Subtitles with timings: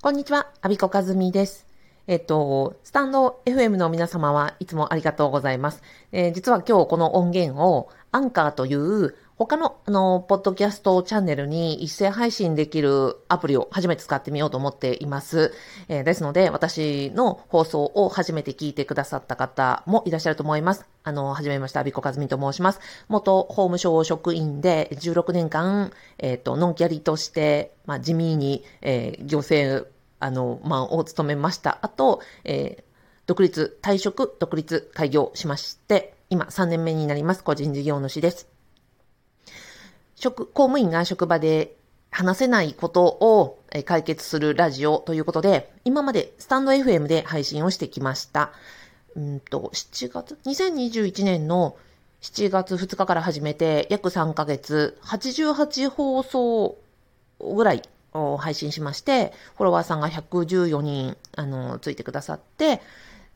[0.00, 1.66] こんにちは、アビコカズミです。
[2.06, 5.82] えっと、スタンド FM の皆様はいつもありがとうございます。
[6.12, 15.54] えー、実は今日この音源をアンカーという他の、あの、ポッドキャストチャンネルに一斉配信できるアプリを初めて使ってみようと思っています。
[15.86, 20.86] えー、ですので、私の放送を初めて聞いてくださった方もいらっしゃると思います。
[21.04, 22.80] あの、はじめまして、アビコカズミと申します。
[23.06, 29.86] 元法務省職員で16年間、えっ、ー、と、ノンキャリとして、まあ、地味に、えー、行政、
[30.18, 31.78] あの、マンを務めました。
[31.82, 32.82] あと、えー、
[33.28, 37.44] 独立、退職、独立、開業しまして、今3年目になります。
[37.44, 38.57] 個人事業主です。
[40.20, 41.76] 職、公務員が職場で
[42.10, 48.52] 話せないことを解決するラジオということで、今までスタンド FM で配信をしてきました。
[49.14, 51.76] うんと、7月、2021年の
[52.20, 56.78] 7月2日から始めて約3ヶ月、88放送
[57.40, 57.82] ぐらい
[58.38, 62.80] 配信しまして、フォロワーさんが114人、あの、ついてくださって、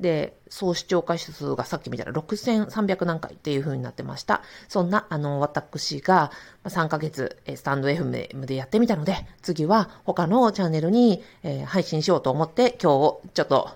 [0.00, 4.42] で、総視聴回数がさっき見たら6300何回っていう風になってました。
[4.68, 6.30] そんな、あの、私が
[6.64, 13.70] 3ヶ月、スタンド FM でやってみたので、次は他のチャンネルに、えー、配信しようと思って、今日、ちょっと、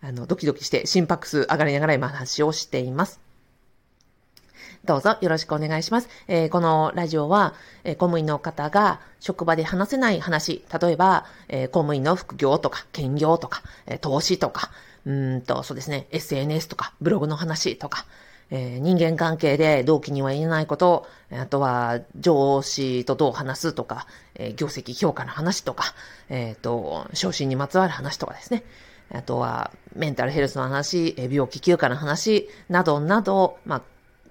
[0.00, 3.23] あの、ドキドキして心拍数上がりながら今話をしています。
[4.84, 6.08] どうぞよろしくお願いします。
[6.28, 14.70] えー、このラジオは、えー、公務員の方が職場で話せない話、例えば、えー、公務員の副業とか、兼業とか、え投資とか、
[15.06, 18.06] うんと、そうですね、SNS とか、ブログの話とか、
[18.50, 25.94] えー、人間関係で同期には言えないこと、あとは上司とどう話すとか、えー、業績評価の話とか、
[26.28, 28.64] えっ、と、昇進にまつわる話とかですね。
[29.12, 33.82] あとは、メンタルヘルスの話、病気休暇の話、などなど、まあ、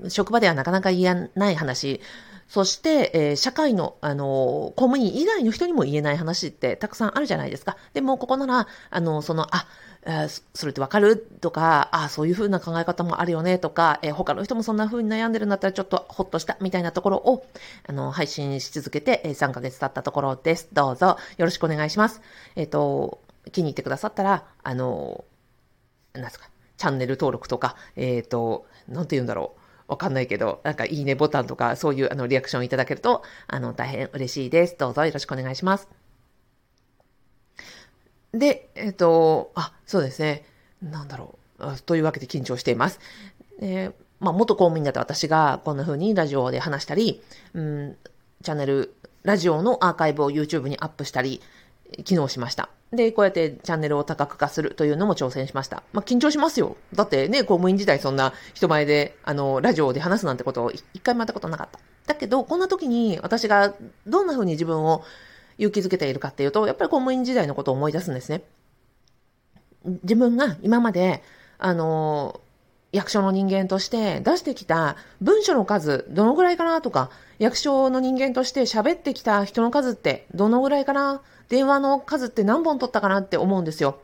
[0.09, 2.01] 職場ではなかなか言えない話、
[2.47, 7.77] そして、えー、社会の、あの公務員以外の人にも言えない話ってたくさんあるじゃないですか。
[7.93, 9.65] でも、ここなら、あのその、あ、
[10.05, 17.45] え、それってわかるとか、あそういうふうな考え方もあるよねとか、えー、他の人もそんなふうに悩んでるんだったらちょっとほっとしたみたいなところを、
[17.87, 20.67] あの、配信し続けて、えー、3ヶ月経ったところです。
[20.73, 22.21] どうぞよろしくお願いします。
[22.55, 23.21] えっ、ー、と、
[23.51, 25.23] 気に入ってくださったら、あの、
[26.13, 29.62] なんですか、チャンネル登録とか、えっ、と、なんて言うんだろう。
[29.87, 34.75] わかんないけど、なんかいいねボタンとか、そういうあのリアクションいただけると、あの、大変嬉しいです。
[34.77, 35.87] どうぞよろしくお願いします。
[38.33, 40.45] で、えっ、と、あ、そうですね。
[40.81, 41.81] なんだろう。
[41.85, 42.99] というわけで緊張しています。
[43.59, 47.21] えー、まあ、元公務員だった私がこんな風にラジオで話したり、
[47.53, 47.97] うん、
[48.41, 51.41] チャンネル、ラジオのアーカイブを YouTube にアップしたり、
[52.03, 52.69] 機能しました。
[52.91, 55.83] で、こうやってチャンネルを多角化するというのも挑戦しました。
[55.93, 56.77] まあ、緊張しますよ。
[56.93, 61.79] だってね、公務員時代そんな人前で、あの、ラジオで話すなんてことを一回もやったことなかった。
[62.05, 63.73] だけど、こんな時に私が
[64.05, 65.03] どんな風に自分を
[65.57, 68.43] 勇気づけているかっていうと、やっぱり公務員時代のことを思い出すんですね。
[70.03, 71.23] 自分が今まで、
[71.57, 72.41] あの、
[72.93, 77.09] 役所の人間として出してきた文書の数、どのぐらいかなとか、
[77.39, 81.21] 役所の人間として喋ってきた人の数ってどのぐらいかな？
[81.49, 83.99] 電話の数って何本取ったかなって思うんですよ。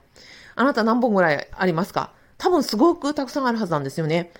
[0.56, 2.12] あなた何本ぐらいありますか？
[2.40, 4.32] 多分すごくたくさんあるはずなんですよね。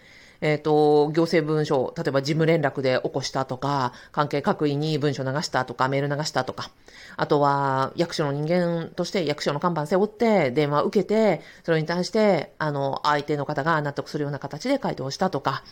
[0.42, 6.72] えっ、ー、と、行政文書、例えば事務連絡で起こしたとか、関係各位に文書流したとか、メール流したとか、
[7.18, 15.64] あとは役所の人間として役所の看板背負って電話を受けて、それに対して、あの、相手の方が納得するような形で回答したとか、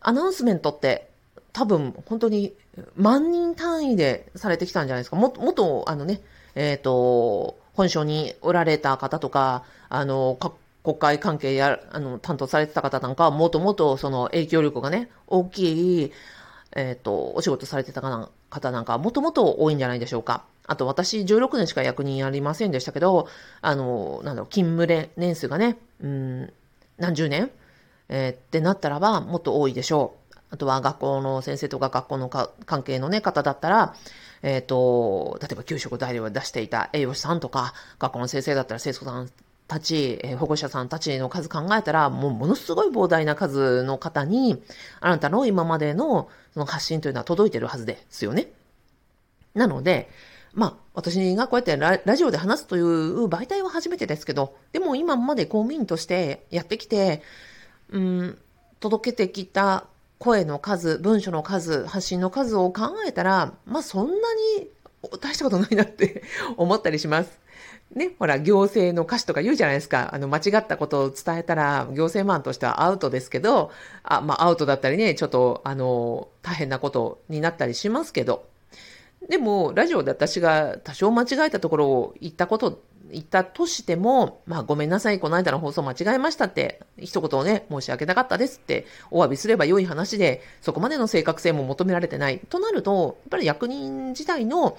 [0.00, 1.10] アナウンスメントって
[1.52, 2.54] 多分本当に
[2.96, 5.16] 万人単位でされてきたんじゃないですか。
[5.16, 6.20] も、もっと、あのね、
[6.54, 10.36] えっ、ー、と、本省におられた方とか、あの、
[10.82, 16.12] 国会関係や、あの、担当されてた方なんかは、もともとその影響力がね、大きい、
[16.72, 20.44] えっ、ー、と、お仕事されてた方なんかは、もともと多いんじゃないでしょうか。
[20.66, 23.28] あと、私、16年しか役人ありませんでしたけど、
[23.60, 26.52] あの、なんだろう、勤務年数がね、うん、
[26.98, 27.50] 何十年？
[28.08, 30.36] えー、ってなったらば、もっと多いでしょう。
[30.50, 33.94] あとは、学校の先生とか学校の関係のね、方だったら、
[34.42, 39.30] えっ、ー、と、例えば給食代理を出していた栄養士さんとか、学校の先生だったら生徒さん
[39.70, 44.60] たち、え保護者さんたちの数考えたら、もうものすごい膨大な数の方に、
[45.00, 48.48] あなたの今までのその発信というのは届いてるはずですよね。
[49.54, 50.10] なので、
[50.52, 57.22] まあ、私がこうやってラジオで話すという媒体は初めてですけど、でも今まで公務員としてやってきて、
[57.90, 58.38] うん、
[58.80, 59.86] 届けてきた
[60.18, 64.14] 声の数、文書の数、発信の数を考えたら、まあそんな
[64.58, 64.68] に
[65.20, 66.22] 大したことないなって
[66.56, 67.38] 思ったりします。
[67.94, 70.10] ね、ほら、行政の歌詞とか言うじゃないですか。
[70.14, 73.72] あの、間違ったことを伝えたら、行政マンとしてはアウトですけど、
[74.04, 78.46] あ、まあ、アウトだったりね、ちょっと、あの、大変なことになったりしますけど、
[79.28, 82.82] でも、ラジオで私が多少間違えたところを言ったこと
[83.12, 92.40] いたとしても、まあごめんなさい、この間の放送間違えましたって、一言をね、申し訳なかったですってお詫びすれば良い話で、そこまでの正確性も求められてない。
[92.48, 94.76] となると、やっぱり役人自体の、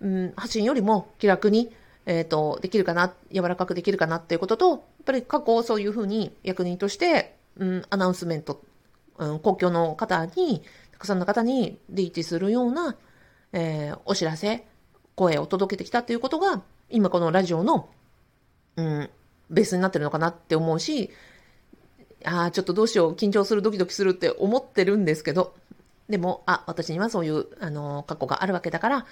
[0.00, 1.72] うん、発信よりも気楽に、
[2.06, 8.62] えっ、ー、と、できるかな、柔らかくできるかなっていうことと、やっぱり過去そういうふうに役人として、うん、アナウンスメント、
[9.18, 12.96] うん、公共の方に、たくさんの方にリーチするような、
[13.54, 14.64] えー、お知らせ、
[15.14, 17.88] 声を届けてきたっていうことが、今このラジオの、
[18.76, 19.10] うん、
[19.48, 21.10] ベースになってるのかなって思うし、
[22.24, 25.54] ああ、ちょっとどうしよう、緊張する、ドキドキするって思ってるんですけど、
[26.08, 29.06] でも、あ、私にはそういう、あの、過去があるわけだから、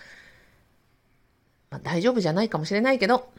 [1.70, 3.30] まあ、大丈夫じゃないかもしれないけど、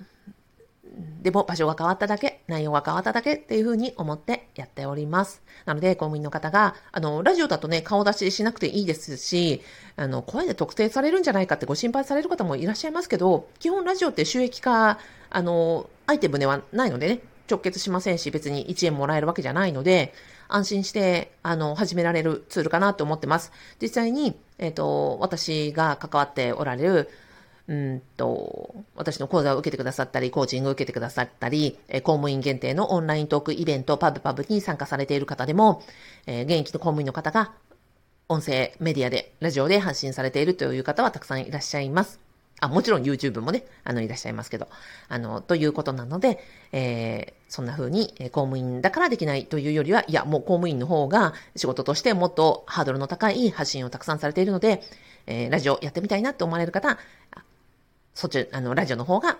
[1.23, 5.41] でも場所が変わっただけ、内容が変わっただけっていうふうに思ってやっております。
[5.65, 9.61] なので、公務員の方が、あの、ラジオだとね、顔出ししなくていいですし、
[9.95, 14.99] あの、声で特定されるんじゃないかってご心配される方もいらっしゃいますけど、基本ラジオって収益化、
[15.29, 20.13] あの、アイテムではないのでね、直結しませんし、別に1円もらえるわけじゃないので、
[20.49, 23.51] 安心して、あの、始められるツールかなと思ってます。
[23.81, 27.09] 実際に、えっ、ー、と、私が関わっておられる、
[27.67, 35.81] うんと、私の講座を受けてくださったり、コーチングを受けてくださったり、え公務員限定のオンライントークイベント、パブパブに参加されている方でも、
[36.25, 37.53] えー、現役の公務員の方が、
[38.27, 42.19] 音声メディアで、ラジオで発信されているという方はたくさんいらっしゃいます。
[42.59, 44.67] あ、もちろん YouTube もね、あの、いらっしゃいますけど、
[45.07, 46.39] あの、ということなので、
[46.71, 54.81] えー、そんな風に、え公務員だからできないというよりは、いや、もう公務員の方が仕事としてもっとハードルの高い発信をたくさんされているので、
[55.27, 56.97] えー、ラジオやってみたいなって思われる方、
[58.13, 59.37] そっち、あの、ラジオの方が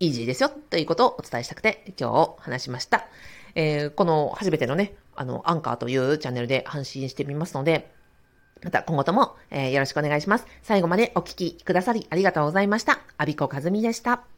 [0.00, 3.06] イージーですよということをお伝えしたくて今日話しました。
[3.54, 7.90] えー、この初めてのね、あの、アンカーというチャンネルで配信してみますので、
[8.62, 10.46] また今後とも、えー、よろしくお願いします。
[10.62, 13.00] 最後までお聴きくださりありがとうございました。
[13.16, 14.37] アビコカズミでした。